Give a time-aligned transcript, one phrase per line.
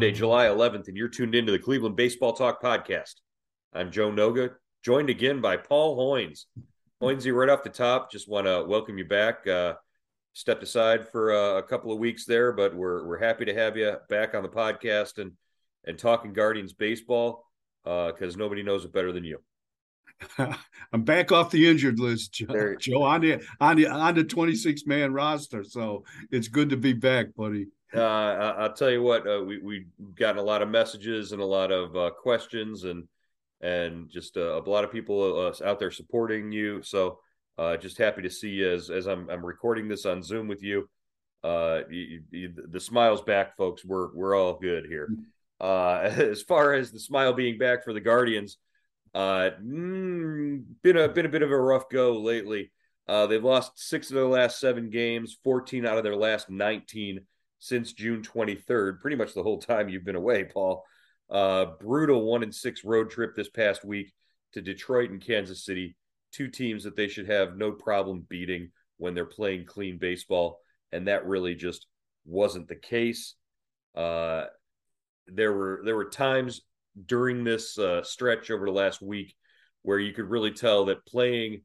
[0.00, 3.16] Monday, July 11th, and you're tuned into the Cleveland Baseball Talk podcast.
[3.74, 4.52] I'm Joe Noga,
[4.82, 6.46] joined again by Paul Hoynes.
[7.02, 9.46] Hoynesy, right off the top, just want to welcome you back.
[9.46, 9.74] Uh,
[10.32, 13.76] stepped aside for uh, a couple of weeks there, but we're we're happy to have
[13.76, 15.32] you back on the podcast and
[15.86, 17.44] and talking Guardians baseball
[17.84, 19.38] because uh, nobody knows it better than you.
[20.94, 22.74] I'm back off the injured list, Joe.
[22.78, 26.94] Joe on the on the on the 26 man roster, so it's good to be
[26.94, 27.66] back, buddy.
[27.94, 31.46] Uh, I'll tell you what, uh, we we gotten a lot of messages and a
[31.46, 33.08] lot of uh, questions and
[33.60, 36.82] and just uh, a lot of people uh, out there supporting you.
[36.82, 37.18] So
[37.58, 40.62] uh, just happy to see you as as I'm I'm recording this on Zoom with
[40.62, 40.88] you.
[41.44, 43.84] You, you, the smiles back, folks.
[43.84, 45.08] We're we're all good here.
[45.60, 48.56] as far as the smile being back for the Guardians,
[49.14, 52.70] mm, been a been a bit of a rough go lately.
[53.08, 57.22] they've lost six of their last seven games, 14 out of their last 19
[57.60, 60.84] since June 23rd, pretty much the whole time you've been away, Paul.
[61.28, 64.12] Uh, brutal one and six road trip this past week
[64.54, 65.94] to Detroit and Kansas City,
[66.32, 70.58] two teams that they should have no problem beating when they're playing clean baseball.
[70.90, 71.86] And that really just
[72.24, 73.34] wasn't the case.
[73.94, 74.46] Uh,
[75.28, 76.62] there were there were times
[77.06, 79.36] during this uh, stretch over the last week
[79.82, 81.62] where you could really tell that playing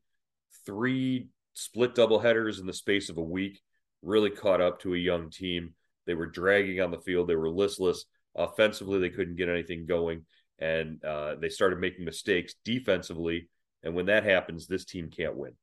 [0.66, 3.62] three split double headers in the space of a week
[4.04, 5.74] really caught up to a young team
[6.06, 7.28] they were dragging on the field.
[7.28, 8.06] They were listless.
[8.36, 10.26] Offensively, they couldn't get anything going,
[10.60, 13.48] and uh, they started making mistakes defensively.
[13.84, 15.54] And when that happens, this team can't win.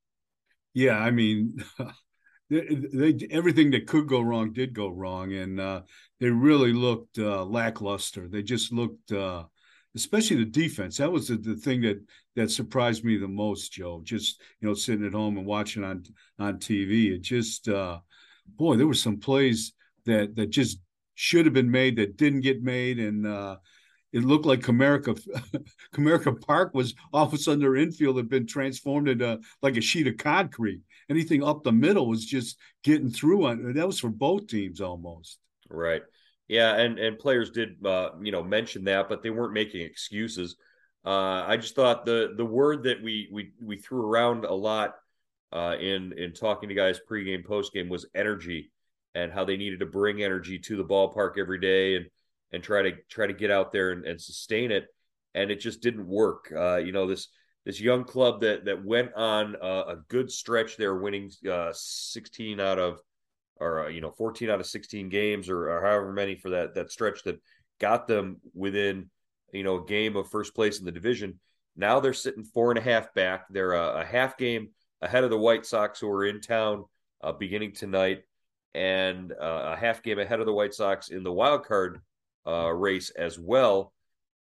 [0.75, 1.63] Yeah, I mean,
[2.51, 5.83] they, they, everything that could go wrong did go wrong, and uh,
[6.20, 8.29] they really looked uh, lackluster.
[8.29, 9.45] They just looked, uh,
[9.95, 10.97] especially the defense.
[10.97, 12.03] That was the, the, thing that
[12.37, 14.01] that surprised me the most, Joe.
[14.03, 16.05] Just you know, sitting at home and watching on
[16.39, 17.98] on TV, it just uh,
[18.47, 19.73] boy, there were some plays
[20.07, 20.79] that that just
[21.14, 23.57] should have been made that didn't get made, and uh,
[24.13, 25.18] it looked like Comerica
[25.95, 29.80] Comerica Park was all of a sudden their infield had been transformed into like a
[29.80, 30.80] sheet of concrete.
[31.11, 33.73] Anything up the middle was just getting through on.
[33.74, 35.39] That was for both teams almost.
[35.68, 36.02] Right.
[36.48, 40.57] Yeah, and and players did uh, you know mention that, but they weren't making excuses.
[41.05, 44.95] Uh, I just thought the the word that we we we threw around a lot
[45.52, 48.70] uh, in in talking to guys pregame postgame was energy
[49.14, 52.06] and how they needed to bring energy to the ballpark every day and
[52.52, 54.86] and try to try to get out there and, and sustain it.
[55.34, 56.52] And it just didn't work.
[56.55, 57.28] Uh, you know this
[57.64, 62.61] this young club that that went on uh, a good stretch there winning uh, 16
[62.61, 63.01] out of
[63.56, 66.74] or uh, you know 14 out of 16 games or, or, however many for that
[66.74, 67.40] that stretch that
[67.80, 69.08] got them within
[69.52, 71.39] you know a game of first place in the division.
[71.77, 73.46] Now they're sitting four and a half back.
[73.48, 74.70] They're a, a half game
[75.01, 76.84] ahead of the white sox who are in town
[77.22, 78.24] uh, beginning tonight
[78.74, 82.00] and uh, a half game ahead of the White Sox in the wild card
[82.46, 83.92] uh, race as well.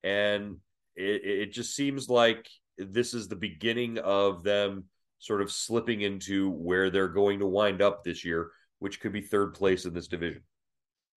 [0.03, 0.57] And
[0.95, 2.47] it, it just seems like
[2.77, 4.85] this is the beginning of them
[5.19, 9.21] sort of slipping into where they're going to wind up this year, which could be
[9.21, 10.43] third place in this division.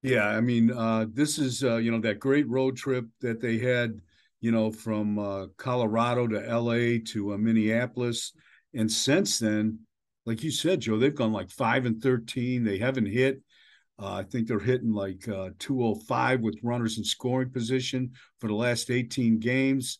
[0.02, 3.58] Yeah, I mean, uh, this is uh, you know that great road trip that they
[3.58, 4.00] had,
[4.40, 7.00] you know, from uh, Colorado to L.A.
[7.00, 8.32] to uh, Minneapolis,
[8.74, 9.80] and since then,
[10.26, 12.64] like you said, Joe, they've gone like five and thirteen.
[12.64, 13.40] They haven't hit.
[13.98, 18.54] Uh, I think they're hitting like uh, 205 with runners in scoring position for the
[18.54, 19.98] last 18 games.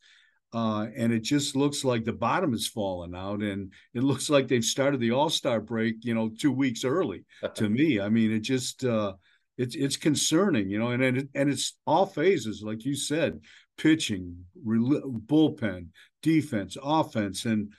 [0.52, 4.48] Uh, and it just looks like the bottom is falling out, and it looks like
[4.48, 7.24] they've started the All Star break, you know, two weeks early.
[7.54, 9.14] to me, I mean, it just uh,
[9.58, 13.40] it's it's concerning, you know, and and, it, and it's all phases, like you said,
[13.76, 15.88] pitching, bullpen,
[16.22, 17.72] defense, offense, and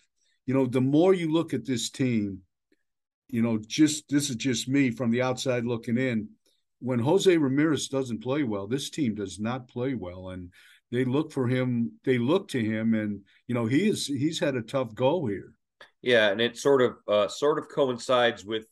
[0.47, 2.40] you know, the more you look at this team,
[3.28, 6.30] you know, just this is just me from the outside looking in.
[6.80, 10.51] When Jose Ramirez doesn't play well, this team does not play well, and
[10.92, 11.92] they look for him.
[12.06, 15.54] They look to him, and you know, he is he's had a tough go here.
[16.01, 18.66] Yeah, and it sort of uh, sort of coincides with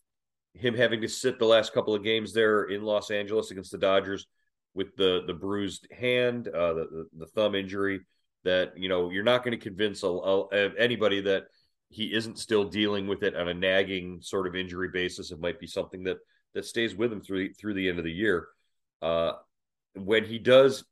[0.54, 3.78] him having to sit the last couple of games there in Los Angeles against the
[3.78, 4.28] Dodgers
[4.74, 8.00] with the the bruised hand, uh, the, the, the thumb injury.
[8.46, 11.46] That you know you're not going to convince a, a, anybody that
[11.96, 15.32] he isn't still dealing with it on a nagging sort of injury basis.
[15.32, 16.18] It might be something that
[16.54, 18.48] that stays with him through through the end of the year.
[19.02, 19.34] Uh,
[19.94, 20.84] when he does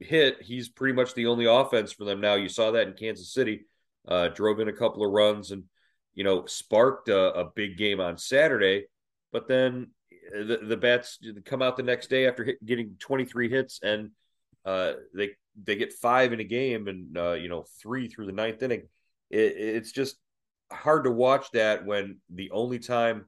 [0.00, 2.34] hit, he's pretty much the only offense for them now.
[2.34, 3.66] You saw that in Kansas City,
[4.06, 5.64] uh, drove in a couple of runs and
[6.14, 8.84] you know sparked a, a big game on Saturday,
[9.32, 9.92] but then
[10.30, 14.10] the, the bats come out the next day after hit, getting 23 hits and
[14.66, 15.30] uh, they
[15.64, 18.82] they get five in a game and uh, you know three through the ninth inning.
[19.30, 20.16] It, it's just
[20.72, 23.26] hard to watch that when the only time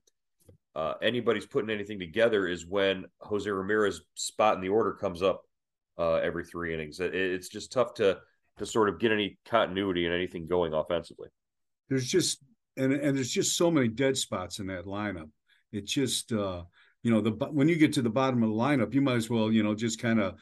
[0.75, 5.43] uh, anybody's putting anything together is when Jose Ramirez spot in the order comes up
[5.99, 7.01] uh, every three innings.
[7.01, 8.19] It, it's just tough to
[8.59, 11.29] to sort of get any continuity and anything going offensively.
[11.89, 12.43] There's just
[12.77, 15.29] and and there's just so many dead spots in that lineup.
[15.73, 16.63] It just uh,
[17.03, 19.29] you know the when you get to the bottom of the lineup, you might as
[19.29, 20.37] well you know just kind of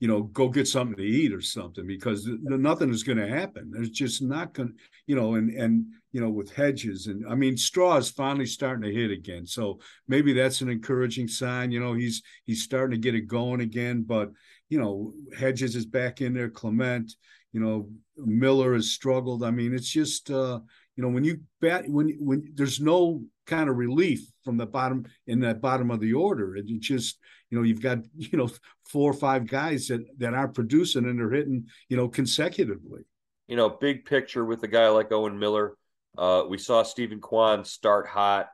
[0.00, 3.70] you know go get something to eat or something because nothing is going to happen.
[3.70, 4.74] There's just not going
[5.06, 5.86] you know and and
[6.16, 9.80] you know with hedges and I mean Straw is finally starting to hit again, so
[10.08, 11.70] maybe that's an encouraging sign.
[11.70, 14.30] You know he's he's starting to get it going again, but
[14.70, 17.12] you know Hedges is back in there, Clement.
[17.52, 19.44] You know Miller has struggled.
[19.44, 20.30] I mean it's just.
[20.30, 20.60] uh
[20.96, 25.04] you know when you bat when when there's no kind of relief from the bottom
[25.26, 27.18] in that bottom of the order it just
[27.50, 28.48] you know you've got you know
[28.86, 33.02] four or five guys that that aren't producing and they're hitting you know consecutively
[33.46, 35.76] you know big picture with a guy like owen miller
[36.18, 38.48] uh, we saw Steven kwan start hot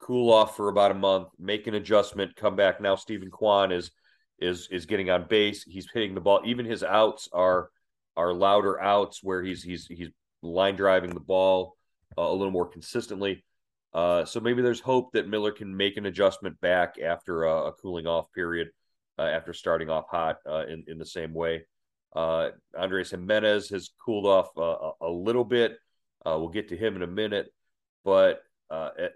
[0.00, 3.90] cool off for about a month make an adjustment come back now Steven kwan is
[4.38, 7.70] is is getting on base he's hitting the ball even his outs are
[8.16, 10.10] are louder outs where he's he's he's
[10.42, 11.76] line driving the ball
[12.16, 13.44] uh, a little more consistently.
[13.92, 17.72] Uh, so maybe there's hope that Miller can make an adjustment back after a, a
[17.72, 18.68] cooling off period,
[19.18, 21.64] uh, after starting off hot uh, in in the same way.
[22.14, 25.76] Uh, Andres Gimenez has cooled off uh, a, a, little bit.
[26.24, 27.48] We'll get to him in a minute,
[28.04, 28.42] but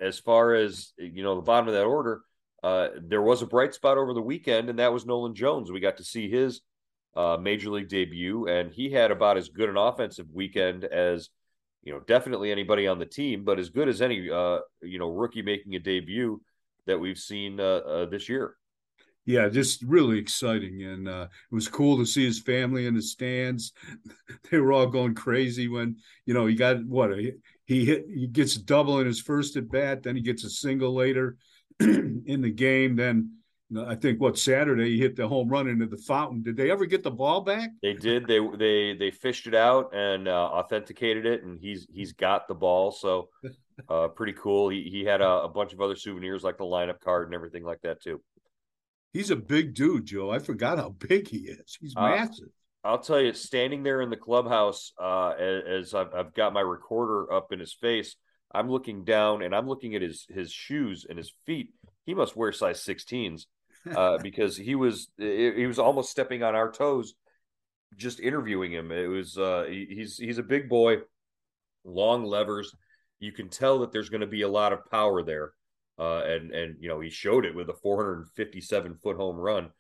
[0.01, 2.23] as far as you know, the bottom of that order,
[2.63, 5.71] there was a bright spot over the weekend, and that was Nolan Jones.
[5.71, 6.61] We got to see his
[7.41, 11.31] major league debut, and he had about as good an offensive weekend as
[11.89, 15.09] you know, definitely anybody on the team, but as good as any, uh, you know,
[15.09, 16.39] rookie making a debut
[16.87, 18.57] that we've seen uh, uh, this year.
[19.29, 23.03] Yeah, just really exciting, and uh, it was cool to see his family in the
[23.03, 23.75] stands.
[24.51, 27.11] they were all going crazy when you know he got what
[27.67, 28.07] he hit.
[28.09, 31.37] He gets a double in his first at bat, then he gets a single later
[31.79, 32.97] in the game.
[32.97, 33.33] Then
[33.79, 36.43] I think what Saturday he hit the home run into the fountain.
[36.43, 37.69] Did they ever get the ball back?
[37.83, 38.27] They did.
[38.27, 42.55] They they they fished it out and uh, authenticated it, and he's he's got the
[42.55, 42.93] ball.
[42.93, 43.29] So
[43.91, 44.71] uh, pretty cool.
[44.71, 47.63] He he had a, a, bunch of other souvenirs like the lineup card and everything
[47.63, 48.23] like that too.
[49.13, 50.31] He's a big dude, Joe.
[50.31, 51.77] I forgot how big he is.
[51.81, 52.49] He's uh, massive.
[52.85, 56.61] I'll tell you, standing there in the clubhouse uh, as, as I've, I've got my
[56.61, 58.17] recorder up in his face,
[58.53, 61.71] I'm looking down and I'm looking at his his shoes and his feet.
[62.07, 63.43] He must wear size 16s
[63.95, 67.15] uh, because he was he was almost stepping on our toes
[67.97, 68.91] just interviewing him.
[68.93, 70.99] It was uh, he's he's a big boy,
[71.85, 72.75] long levers.
[73.21, 75.53] You can tell that there's going to be a lot of power there,
[75.99, 79.71] uh, and and you know he showed it with a 457 foot home run.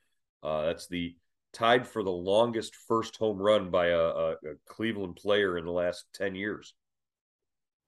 [0.42, 1.16] Uh, that's the
[1.52, 5.72] tied for the longest first home run by a, a, a Cleveland player in the
[5.72, 6.74] last 10 years.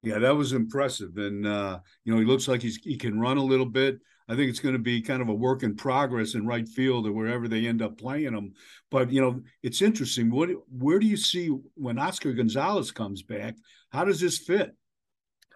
[0.03, 3.37] Yeah, that was impressive, and uh, you know he looks like he's he can run
[3.37, 3.99] a little bit.
[4.29, 7.07] I think it's going to be kind of a work in progress in right field
[7.07, 8.55] or wherever they end up playing him.
[8.91, 10.31] But you know, it's interesting.
[10.31, 13.57] What where do you see when Oscar Gonzalez comes back?
[13.91, 14.71] How does this fit?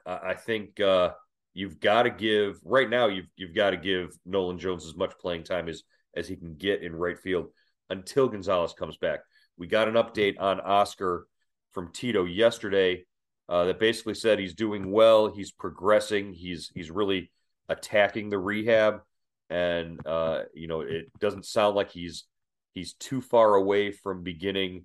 [0.05, 1.13] I think uh,
[1.55, 3.07] you've got to give right now.
[3.07, 5.85] You've you've got to give Nolan Jones as much playing time as
[6.17, 7.47] as he can get in right field
[7.89, 9.21] until Gonzalez comes back.
[9.57, 11.27] We got an update on Oscar
[11.73, 13.05] from Tito yesterday
[13.49, 17.31] uh, that basically said he's doing well, he's progressing, he's he's really
[17.69, 19.01] attacking the rehab,
[19.49, 22.25] and uh, you know it doesn't sound like he's
[22.73, 24.85] he's too far away from beginning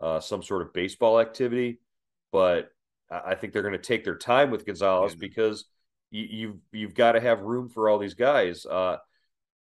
[0.00, 1.80] uh, some sort of baseball activity.
[2.32, 2.70] But
[3.10, 5.64] I think they're going to take their time with Gonzalez because
[6.10, 8.64] you, you've you've got to have room for all these guys.
[8.66, 8.96] Uh,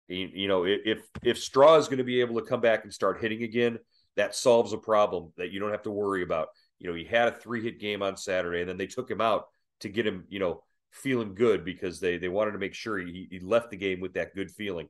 [0.08, 2.94] you, you know, if if Straw is going to be able to come back and
[2.94, 3.80] start hitting again,
[4.16, 6.50] that solves a problem that you don't have to worry about.
[6.80, 9.22] You know, he had a three hit game on Saturday, and then they took him
[9.22, 9.46] out
[9.80, 13.28] to get him, you know, feeling good because they they wanted to make sure he,
[13.30, 14.88] he left the game with that good feeling.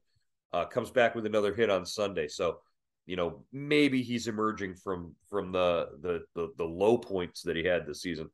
[0.51, 2.60] Uh, comes back with another hit on Sunday, so
[3.05, 7.63] you know maybe he's emerging from from the the the, the low points that he
[7.63, 8.29] had this season.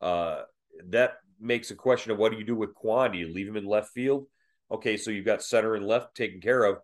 [0.00, 0.42] Uh,
[0.88, 3.12] that makes a question of what do you do with Kwan?
[3.12, 4.26] Do you leave him in left field?
[4.70, 6.78] Okay, so you've got center and left taken care of,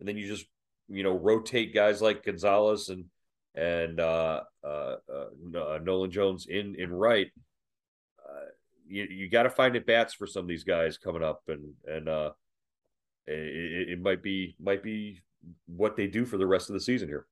[0.00, 0.46] and then you just
[0.88, 3.06] you know rotate guys like Gonzalez and
[3.54, 7.30] and uh, uh, uh Nolan Jones in in right
[8.86, 11.72] you you got to find at bats for some of these guys coming up, and
[11.86, 12.30] and uh,
[13.26, 15.20] it, it might be might be
[15.66, 17.26] what they do for the rest of the season here.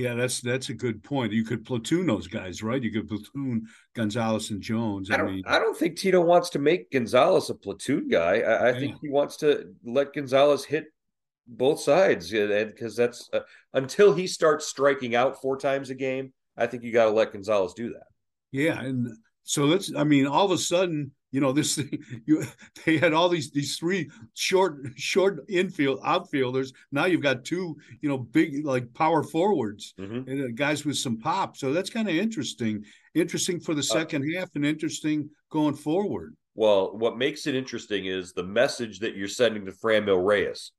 [0.00, 1.32] Yeah, that's that's a good point.
[1.32, 2.82] You could platoon those guys, right?
[2.82, 5.10] You could platoon Gonzalez and Jones.
[5.10, 5.26] I, I don't.
[5.26, 8.40] Mean, I don't think Tito wants to make Gonzalez a platoon guy.
[8.40, 10.86] I, I think he wants to let Gonzalez hit
[11.46, 13.40] both sides, and because that's uh,
[13.74, 16.32] until he starts striking out four times a game.
[16.56, 18.06] I think you got to let Gonzalez do that.
[18.52, 19.06] Yeah, and
[19.42, 19.94] so let's.
[19.94, 21.78] I mean, all of a sudden, you know this
[22.26, 22.44] you
[22.84, 26.72] they had all these these three short short infield outfielders.
[26.92, 30.30] Now you've got two you know big like power forwards mm-hmm.
[30.30, 31.56] and uh, guys with some pop.
[31.56, 32.84] So that's kind of interesting
[33.14, 36.36] interesting for the uh, second uh, half and interesting going forward.
[36.54, 40.72] Well what makes it interesting is the message that you're sending to Franmil Reyes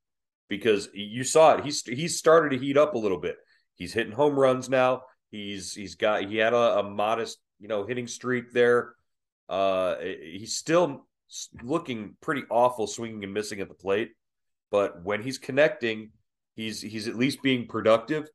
[0.49, 1.63] because you saw it.
[1.63, 3.37] He's he's started to heat up a little bit.
[3.75, 5.03] He's hitting home runs now.
[5.31, 8.95] He's he's got he had a, a modest you know hitting streak there
[9.51, 11.05] uh, he's still
[11.61, 14.11] looking pretty awful, swinging and missing at the plate.
[14.71, 16.11] But when he's connecting,
[16.55, 18.29] he's he's at least being productive.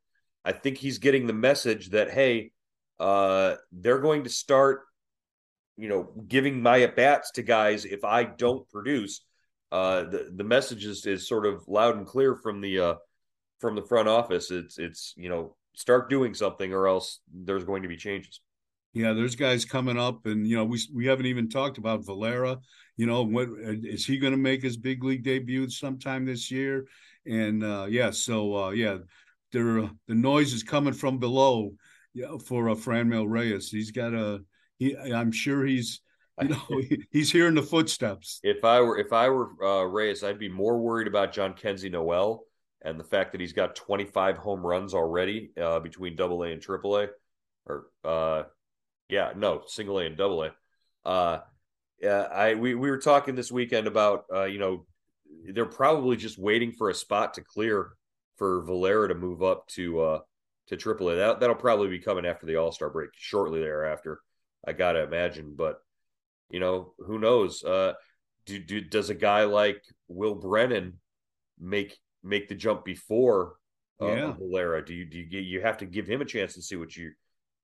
[0.45, 2.51] I think he's getting the message that hey,
[2.99, 4.81] uh, they're going to start,
[5.75, 9.25] you know, giving my at bats to guys if I don't produce.
[9.71, 12.95] Uh, the the message is, is sort of loud and clear from the uh,
[13.59, 14.51] from the front office.
[14.51, 18.39] It's it's you know start doing something or else there's going to be changes.
[18.97, 22.57] Yeah, there's guys coming up, and you know we we haven't even talked about Valera.
[22.95, 26.87] You know, what is he going to make his big league debut sometime this year?
[27.27, 28.97] And uh, yeah, so uh, yeah,
[29.51, 31.73] there the noise is coming from below.
[32.15, 34.39] Yeah, for a uh, Franmil Reyes, he's got a.
[34.79, 36.01] He, I'm sure he's
[36.41, 38.39] you know he's hearing the footsteps.
[38.41, 42.45] If I were if I were uh, Reyes, I'd be more worried about Jhonkensy Noel
[42.81, 46.61] and the fact that he's got 25 home runs already uh, between Double A and
[46.61, 47.07] Triple A,
[47.67, 48.43] or uh,
[49.09, 50.51] yeah, no, single A and double A.
[51.07, 51.41] Uh,
[52.01, 54.85] yeah, I we we were talking this weekend about uh, you know
[55.53, 57.91] they're probably just waiting for a spot to clear
[58.35, 60.19] for Valera to move up to uh
[60.67, 61.15] to triple A.
[61.15, 64.19] That that'll probably be coming after the All Star break shortly thereafter.
[64.65, 65.79] I gotta imagine, but
[66.49, 67.63] you know who knows?
[67.63, 67.93] Uh,
[68.45, 70.99] do, do does a guy like Will Brennan
[71.59, 73.55] make make the jump before
[74.01, 74.33] uh, yeah.
[74.33, 74.85] Valera?
[74.85, 77.11] Do you do you you have to give him a chance and see what you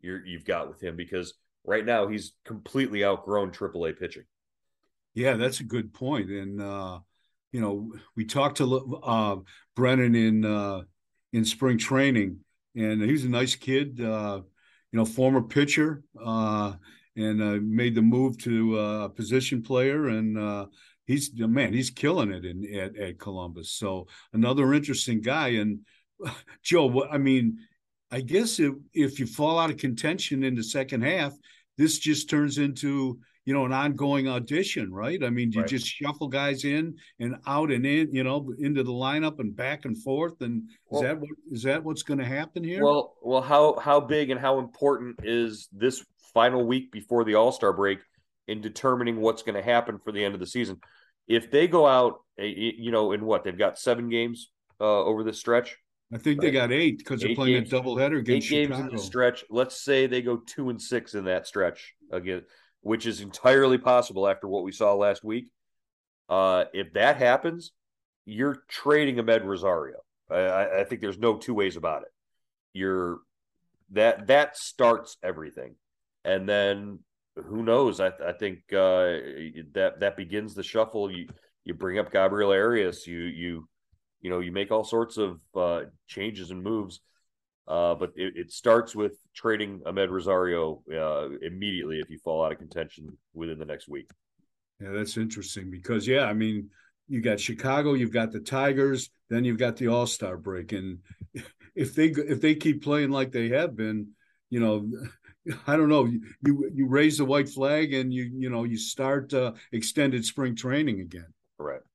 [0.03, 1.33] you're, you've got with him because
[1.65, 4.23] right now he's completely outgrown AAA pitching.
[5.15, 6.29] Yeah, that's a good point.
[6.29, 6.99] And uh,
[7.51, 9.37] you know, we talked to uh,
[9.75, 10.81] Brennan in uh,
[11.31, 12.39] in spring training,
[12.75, 14.01] and he's a nice kid.
[14.01, 14.41] Uh,
[14.91, 16.73] you know, former pitcher, uh,
[17.15, 20.65] and uh, made the move to uh, a position player, and uh,
[21.05, 23.71] he's man, he's killing it in at, at Columbus.
[23.71, 25.49] So another interesting guy.
[25.49, 25.79] And
[26.63, 27.59] Joe, I mean,
[28.13, 31.33] I guess if, if you fall out of contention in the second half,
[31.79, 35.21] this just turns into you know an ongoing audition, right?
[35.23, 35.69] I mean, you right.
[35.69, 39.85] just shuffle guys in and out and in, you know, into the lineup and back
[39.85, 40.41] and forth.
[40.41, 42.83] And well, is that what is that what's going to happen here?
[42.83, 46.05] Well, well, how how big and how important is this
[46.35, 47.97] final week before the All Star break
[48.47, 50.79] in determining what's going to happen for the end of the season?
[51.27, 55.23] If they go out, eh, you know, in what they've got seven games uh, over
[55.23, 55.77] this stretch.
[56.13, 56.47] I think right.
[56.47, 58.77] they got eight because they're playing games, a doubleheader against eight Chicago.
[58.77, 59.43] games in the stretch.
[59.49, 62.43] Let's say they go two and six in that stretch again,
[62.81, 65.47] which is entirely possible after what we saw last week.
[66.29, 67.71] Uh, if that happens,
[68.25, 69.97] you're trading Amed Rosario.
[70.29, 72.09] I, I think there's no two ways about it.
[72.73, 73.19] You're
[73.91, 75.75] that that starts everything,
[76.23, 76.99] and then
[77.35, 77.99] who knows?
[77.99, 79.17] I, I think uh,
[79.73, 81.11] that that begins the shuffle.
[81.11, 81.27] You
[81.65, 83.05] you bring up Gabriel Arias.
[83.07, 83.67] You you
[84.23, 87.01] you know you make all sorts of uh, changes and moves
[87.67, 92.51] uh, but it, it, starts with trading Amed Rosario uh, immediately if you fall out
[92.51, 94.09] of contention within the next week.
[94.81, 96.69] Yeah, that's interesting because yeah, I mean,
[97.07, 100.99] you got Chicago, you've got the Tigers, then you've got the All Star break, and
[101.75, 104.09] if they if they keep playing like they have been,
[104.49, 104.91] you know,
[105.67, 109.33] I don't know, you you raise the white flag and you you know you start
[109.33, 111.27] uh, extended spring training again.
[111.57, 111.85] Correct.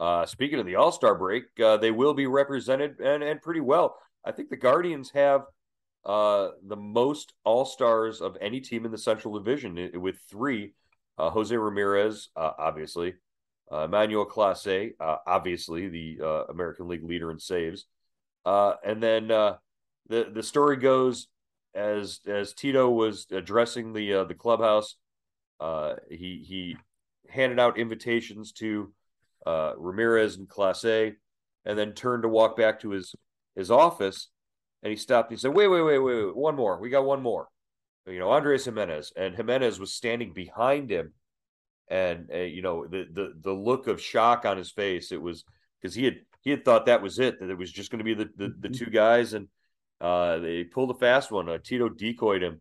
[0.00, 3.60] Uh, speaking of the All Star break, uh, they will be represented and, and pretty
[3.60, 3.98] well.
[4.24, 5.42] I think the Guardians have
[6.04, 10.74] uh, the most All Stars of any team in the Central Division with three.
[11.16, 13.14] Uh, Jose Ramirez, uh, obviously,
[13.72, 17.86] uh, Emmanuel Clase, obviously the American League leader in saves,
[18.46, 19.58] and then the
[20.06, 21.26] the story goes
[21.74, 24.94] as as Tito was addressing the the clubhouse,
[26.08, 26.76] he he
[27.28, 28.92] handed out invitations to
[29.46, 31.14] uh, Ramirez and Clase,
[31.64, 33.14] and then turned to walk back to his
[33.56, 34.28] his office.
[34.82, 35.30] And he stopped.
[35.30, 36.78] He said, "Wait, wait, wait, wait, wait, one more.
[36.78, 37.48] We got one more."
[38.06, 41.12] You know, Andres Gimenez, and Gimenez was standing behind him,
[41.88, 45.12] and uh, you know the the the look of shock on his face.
[45.12, 45.44] It was
[45.80, 48.04] because he had he had thought that was it, that it was just going to
[48.04, 49.48] be the, the, the two guys, and
[50.00, 51.48] uh, they pulled a fast one.
[51.48, 52.60] Uh, Tito decoyed him,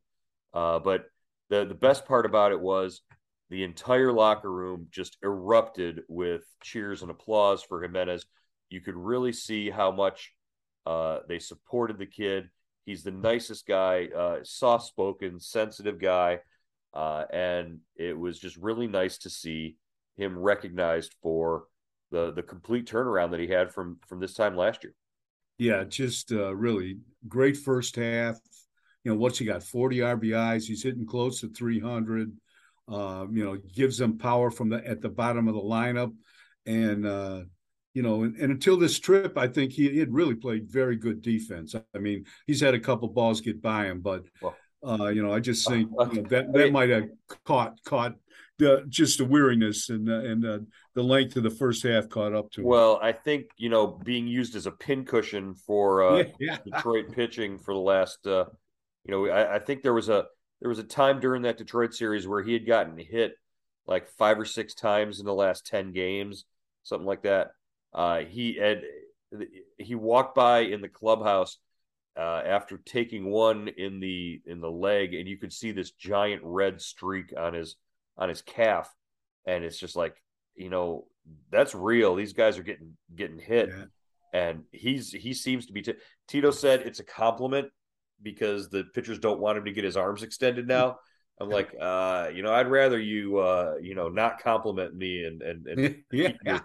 [0.54, 1.06] uh, but
[1.50, 3.02] the the best part about it was
[3.50, 8.26] the entire locker room just erupted with cheers and applause for Gimenez.
[8.70, 10.34] You could really see how much
[10.86, 12.50] uh, they supported the kid.
[12.86, 16.40] He's the nicest guy, uh, soft spoken, sensitive guy.
[16.94, 19.76] uh, and it was just really nice to see
[20.16, 21.66] him recognized for
[22.12, 24.94] the the complete turnaround that he had from from this time last year.
[25.58, 28.38] Yeah, just uh, really great first half.
[29.04, 29.64] You know, what's he got?
[29.64, 30.66] 40 RBIs.
[30.66, 32.36] He's hitting close to 300.
[32.90, 36.14] Uh, you know, gives them power from the at the bottom of the lineup.
[36.66, 37.42] And uh,
[37.94, 40.96] you know, and, and, until this trip, I think he, he, had really played very
[40.96, 41.76] good defense.
[41.76, 44.24] I mean, he's had a couple balls get by him, but
[44.88, 47.10] uh, you know, I just think you know, that that might have
[47.44, 48.14] caught caught
[48.60, 50.60] the just the weariness and uh, and uh,
[50.94, 52.68] the length of the first half caught up to him.
[52.68, 56.58] Well, I think you know being used as a pincushion for uh, yeah.
[56.64, 58.46] Detroit pitching for the last, uh,
[59.06, 60.26] you know, I, I, think there was a
[60.60, 63.34] there was a time during that Detroit series where he had gotten hit
[63.86, 66.46] like five or six times in the last ten games,
[66.84, 67.52] something like that.
[67.94, 68.82] Uh, he had
[69.78, 71.58] he walked by in the clubhouse
[72.18, 76.42] uh, after taking one in the in the leg, and you could see this giant
[76.44, 77.76] red streak on his
[78.18, 78.94] on his calf,
[79.46, 80.16] and it's just like
[80.56, 81.06] you know
[81.52, 82.16] that's real.
[82.16, 83.86] These guys are getting getting hit, yeah.
[84.34, 85.82] and he's he seems to be.
[85.82, 85.94] T-
[86.28, 87.70] Tito said it's a compliment
[88.22, 90.98] because the pitchers don't want him to get his arms extended now.
[91.40, 95.42] I'm like, uh, you know, I'd rather you, uh, you know, not compliment me and
[95.42, 96.60] and, and yeah.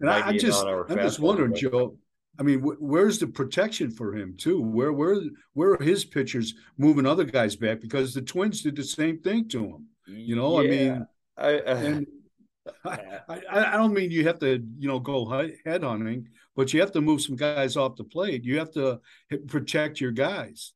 [0.00, 1.96] And I, I just, I'm just wondering, Joe.
[2.38, 4.60] I mean, wh- where's the protection for him too?
[4.60, 5.20] Where where
[5.52, 7.80] where are his pitchers moving other guys back?
[7.80, 9.86] Because the Twins did the same thing to him.
[10.06, 10.66] You know, yeah.
[10.66, 11.06] I mean,
[11.36, 12.06] I, uh, and
[12.84, 15.26] I, I, I don't mean you have to you know go
[15.64, 18.44] head hunting, but you have to move some guys off the plate.
[18.44, 19.00] You have to
[19.48, 20.72] protect your guys.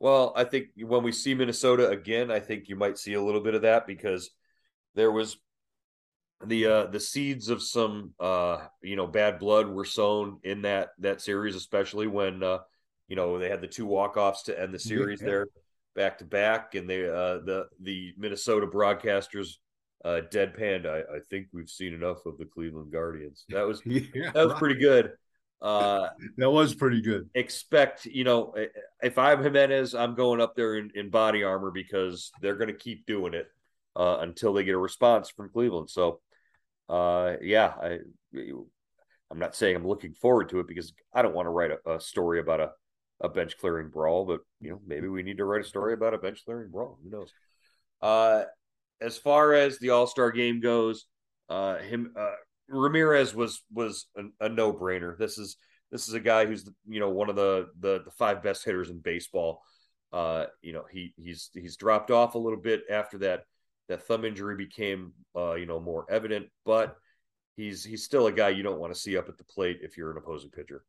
[0.00, 3.42] Well, I think when we see Minnesota again, I think you might see a little
[3.42, 4.30] bit of that because
[4.94, 5.36] there was
[6.46, 10.88] the uh the seeds of some uh you know bad blood were sown in that
[10.98, 12.56] that series especially when uh
[13.08, 15.26] you know they had the two walk-offs to end the series yeah.
[15.26, 15.46] there
[15.94, 16.74] back to back.
[16.74, 19.56] And they uh the the Minnesota broadcasters
[20.04, 20.86] uh deadpanned.
[20.86, 23.44] I, I think we've seen enough of the Cleveland Guardians.
[23.50, 25.12] That was yeah, that was pretty good
[25.62, 28.54] uh that was pretty good expect you know
[29.02, 32.74] if i'm gimenez i'm going up there in, in body armor because they're going to
[32.74, 33.46] keep doing it
[33.96, 36.20] uh, until they get a response from cleveland so
[36.90, 37.98] uh, yeah, I,
[38.34, 41.92] I'm not saying I'm looking forward to it because I don't want to write a,
[41.92, 42.70] a story about a,
[43.20, 46.14] a bench clearing brawl, but you know, maybe we need to write a story about
[46.14, 46.98] a bench clearing brawl.
[47.04, 47.32] Who knows?
[48.02, 48.44] Uh,
[49.00, 51.06] as far as the All Star game goes,
[51.48, 52.34] uh, him uh,
[52.70, 55.18] Ramirez was was a, a no brainer.
[55.18, 55.56] This is
[55.90, 58.90] this is a guy who's you know one of the the, the five best hitters
[58.90, 59.62] in baseball.
[60.12, 63.44] Uh, you know he he's he's dropped off a little bit after that
[63.88, 66.96] that thumb injury became uh, you know more evident, but
[67.56, 69.96] he's he's still a guy you don't want to see up at the plate if
[69.96, 70.84] you're an opposing pitcher.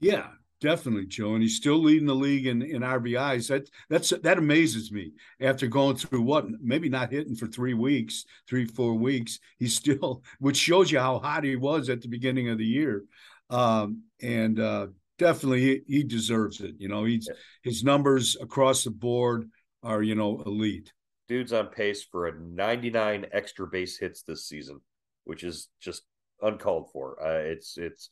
[0.00, 0.28] Yeah,
[0.60, 3.48] definitely, Joe, and he's still leading the league in, in RBIs.
[3.48, 5.12] That that's that amazes me.
[5.40, 10.22] After going through what maybe not hitting for three weeks, three four weeks, he's still,
[10.38, 13.04] which shows you how hot he was at the beginning of the year,
[13.50, 14.88] um, and uh,
[15.18, 16.74] definitely he, he, deserves it.
[16.78, 17.28] You know, he's
[17.62, 19.50] his numbers across the board
[19.82, 20.92] are you know elite
[21.28, 24.80] dude's on pace for a 99 extra base hits this season,
[25.24, 26.02] which is just
[26.40, 27.22] uncalled for.
[27.22, 28.10] Uh, it's it's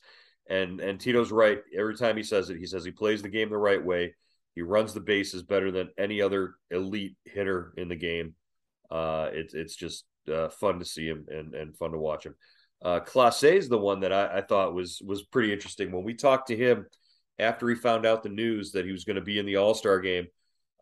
[0.49, 1.59] and and Tito's right.
[1.77, 4.15] Every time he says it, he says he plays the game the right way.
[4.53, 8.35] He runs the bases better than any other elite hitter in the game.
[8.89, 12.35] Uh, it's it's just uh, fun to see him and and fun to watch him.
[12.83, 16.13] Uh, Clase is the one that I, I thought was was pretty interesting when we
[16.13, 16.85] talked to him
[17.39, 19.73] after he found out the news that he was going to be in the All
[19.73, 20.27] Star game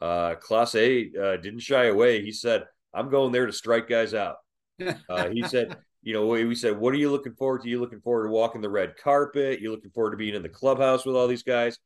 [0.04, 2.22] uh, Clase uh, didn't shy away.
[2.22, 4.38] He said, "I'm going there to strike guys out."
[5.08, 7.70] Uh, he said, "You know, we said, what are you looking forward to?
[7.70, 9.62] You looking forward to walking the red carpet?
[9.62, 11.80] You looking forward to being in the clubhouse with all these guys?"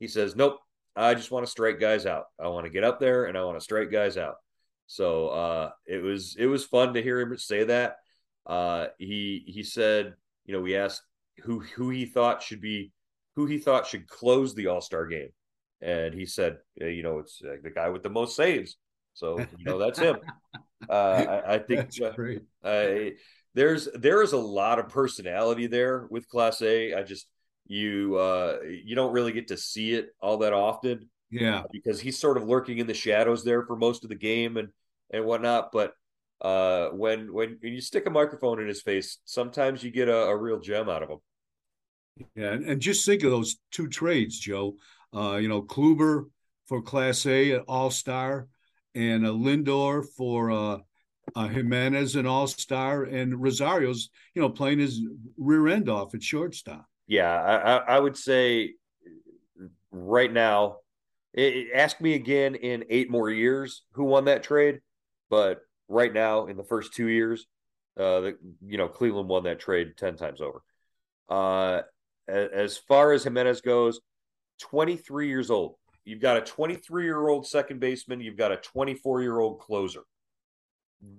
[0.00, 0.58] He says, "Nope,
[0.96, 2.26] I just want to strike guys out.
[2.40, 4.36] I want to get up there and I want to strike guys out."
[4.86, 7.96] So uh, it was it was fun to hear him say that.
[8.46, 11.02] Uh, he he said, you know, we asked
[11.44, 12.92] who who he thought should be
[13.36, 15.30] who he thought should close the All Star game
[15.84, 18.76] and he said, you know, it's uh, the guy with the most saves.
[19.12, 20.16] So you know that's him.
[20.86, 22.12] Uh, I, I, think uh,
[23.54, 26.96] there's there is a lot of personality there with Clase.
[26.96, 27.26] I just
[27.66, 31.08] you uh, you don't really get to see it all that often.
[31.30, 34.56] Yeah, because he's sort of lurking in the shadows there for most of the game
[34.56, 34.68] and
[35.10, 35.70] and whatnot.
[35.72, 35.94] But
[36.40, 40.16] uh, when when when you stick a microphone in his face, sometimes you get a,
[40.16, 41.18] a real gem out of him.
[42.36, 44.76] Yeah, and, and just think of those two trades, Joe.
[45.14, 46.26] Uh, you know, Kluber
[46.66, 48.48] for Clase, All Star,
[48.94, 50.78] and uh, Lindor for uh,
[51.34, 55.00] uh, Gimenez, an All Star, and Rosario's, you know, playing his
[55.36, 56.86] rear end off at shortstop.
[57.06, 58.74] Yeah, I, I would say
[59.90, 60.76] right now,
[61.32, 64.80] it, ask me again in eight more years who won that trade,
[65.28, 67.46] but right now in the first two years,
[67.98, 70.62] uh, the, you know Cleveland won that trade ten times over.
[71.28, 71.82] Uh,
[72.28, 74.00] as far as Gimenez goes,
[74.60, 75.76] 23 years old.
[76.04, 78.20] You've got a 23 year old second baseman.
[78.20, 80.02] You've got a 24 year old closer.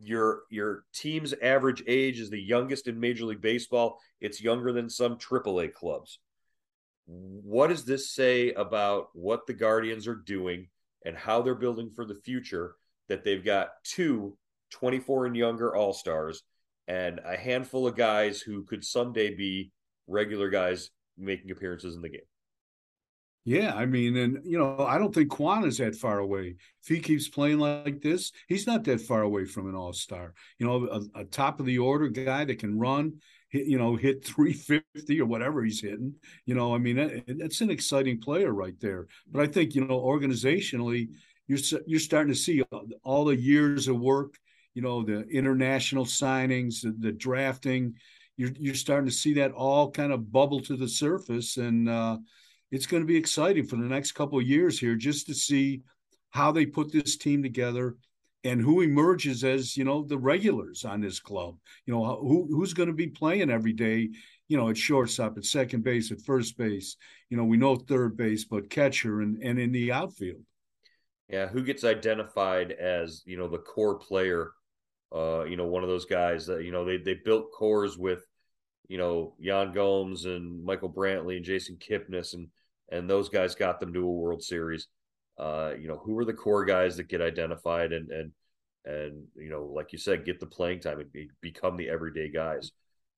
[0.01, 3.99] Your your team's average age is the youngest in Major League Baseball.
[4.21, 6.19] It's younger than some AAA clubs.
[7.07, 10.69] What does this say about what the Guardians are doing
[11.05, 12.75] and how they're building for the future?
[13.07, 14.37] That they've got two
[14.71, 16.43] 24 and younger All Stars
[16.87, 19.71] and a handful of guys who could someday be
[20.07, 22.21] regular guys making appearances in the game.
[23.47, 26.55] Yeah, I mean, and you know, I don't think Kwan is that far away.
[26.81, 30.33] If he keeps playing like this, he's not that far away from an all-star.
[30.57, 33.95] You know, a, a top of the order guy that can run, hit, you know,
[33.95, 36.15] hit 350 or whatever he's hitting.
[36.47, 39.05] You know, I mean, it's an exciting player right there.
[39.31, 41.09] But I think you know, organizationally,
[41.47, 42.63] you're you're starting to see
[43.03, 44.33] all the years of work.
[44.73, 47.93] You know, the international signings, the, the drafting.
[48.37, 52.17] You're you're starting to see that all kind of bubble to the surface, and uh,
[52.75, 55.81] it's going to be exciting for the next couple of years here just to see
[56.31, 57.95] how they put this team together
[58.43, 61.55] and who emerges as you know the regulars on this club.
[61.85, 64.09] You know who who's going to be playing every day
[64.49, 66.97] you know at shortstop at second base at first base.
[67.29, 70.41] You know we know third base but catcher and and in the outfield.
[71.29, 74.51] Yeah who gets identified as you know the core player
[75.15, 78.25] uh you know one of those guys that you know they they built cores with
[78.89, 82.49] you know Yan Gomes and Michael Brantley and Jason Kipnis and
[82.91, 84.87] and those guys got them to a World Series.
[85.37, 88.31] Uh, you know, who are the core guys that get identified and and
[88.85, 92.29] and you know, like you said, get the playing time and be, become the everyday
[92.29, 92.71] guys.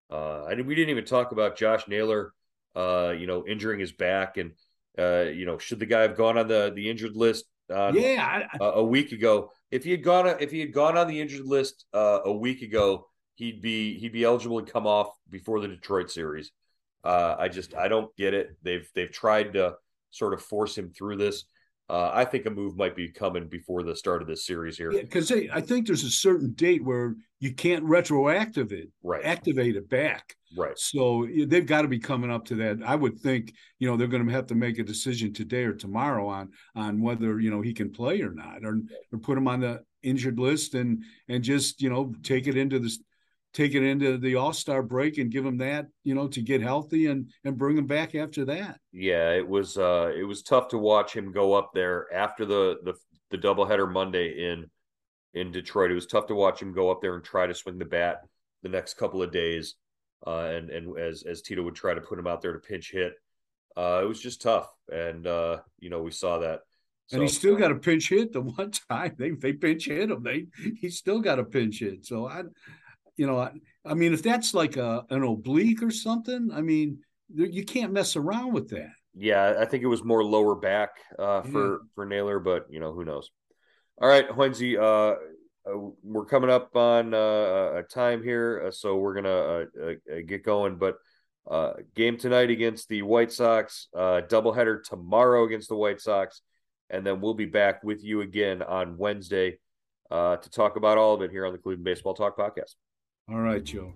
[0.10, 2.34] Uh, I we didn't even talk about Josh Naylor,
[2.75, 4.51] uh, you know, injuring his back and
[4.97, 7.45] uh, you know, should the guy have gone on the the injured list?
[7.69, 9.51] Uh, yeah, I, I, a, a week ago.
[9.69, 12.62] If he had gone, if he had gone on the injured list uh, a week
[12.62, 16.51] ago, he'd be he'd be eligible to come off before the Detroit series.
[17.08, 18.58] Uh, I just I don't get it.
[18.63, 19.76] They've they've tried to
[20.12, 21.46] sort of force him through this.
[21.89, 24.91] Uh, I think a move might be coming before the start of this series here.
[24.91, 29.24] Because yeah, I think there's a certain date where you can't retroactive it, right?
[29.24, 30.78] Activate it back, right?
[30.78, 32.80] So they've got to be coming up to that.
[32.86, 35.76] I would think you know they're going to have to make a decision today or
[35.76, 38.82] tomorrow on on whether you know he can play or not, or
[39.13, 42.80] or put him on the injured list and and just you know take it into
[42.80, 42.93] the
[43.58, 46.62] take it into the All Star break and give him that, you know, to get
[46.62, 48.80] healthy and and bring him back after that.
[48.91, 52.78] Yeah, it was uh it was tough to watch him go up there after the
[52.84, 52.93] the
[53.32, 54.70] the doubleheader Monday in
[55.34, 55.91] in Detroit.
[55.91, 58.22] It was tough to watch him go up there and try to swing the bat
[58.62, 59.76] the next couple of days.
[60.26, 62.91] Uh, and and as as Tito would try to put him out there to pinch
[62.91, 63.13] hit,
[63.76, 64.70] uh, it was just tough.
[64.91, 66.62] And uh, you know we saw that.
[67.08, 70.12] So, and he still got a pinch hit the one time they they pinch hit
[70.12, 70.22] him.
[70.22, 70.46] They
[70.80, 72.06] he still got a pinch hit.
[72.06, 72.43] So I
[73.17, 73.51] you know, I,
[73.86, 76.99] I mean, if that's like a an oblique or something, I mean,
[77.34, 78.91] you can't mess around with that.
[79.15, 81.77] Yeah, I think it was more lower back uh, for yeah.
[81.95, 83.32] for Naylor, but you know, who knows?
[83.99, 85.17] All right, Hoynesy, uh,
[85.67, 90.21] uh, we're coming up on uh, a time here, uh, so we're gonna uh, uh,
[90.25, 90.77] get going.
[90.77, 90.97] But
[91.49, 96.41] uh, game tonight against the White Sox, uh, doubleheader tomorrow against the White Sox,
[96.89, 99.58] and then we'll be back with you again on Wednesday
[100.12, 102.75] uh, to talk about all of it here on the Cleveland Baseball Talk podcast.
[103.30, 103.92] All right, Joe.